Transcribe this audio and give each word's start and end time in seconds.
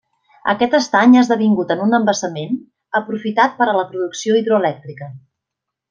Aquest 0.53 0.71
estany 0.77 1.13
ha 1.17 1.21
esdevingut 1.25 1.73
en 1.75 1.83
un 1.87 1.93
embassament 1.99 2.59
aprofitat 3.03 3.55
per 3.61 3.71
a 3.71 3.79
la 3.81 3.87
producció 3.95 4.41
hidroelèctrica. 4.43 5.17